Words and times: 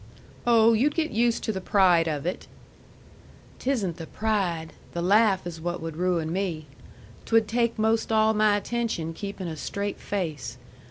"Oh, 0.47 0.73
you'd 0.73 0.95
get 0.95 1.11
used 1.11 1.43
to 1.43 1.51
the 1.51 1.61
pride 1.61 2.07
of 2.07 2.25
it." 2.25 2.47
"'Tisn't 3.59 3.97
the 3.97 4.07
pride. 4.07 4.73
The 4.93 5.01
laugh 5.03 5.45
is 5.45 5.61
what 5.61 5.79
would 5.79 5.95
ruin 5.95 6.33
me. 6.33 6.65
'Twould 7.25 7.47
take 7.47 7.77
'most 7.77 8.11
all 8.11 8.33
my 8.33 8.57
attention 8.57 9.13
keeping 9.13 9.47
a 9.47 9.55
straight 9.55 9.99
face. 9.99 10.57